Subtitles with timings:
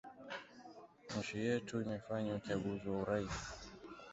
[1.17, 3.37] nchi yetu imefanya uchaguzi wa urais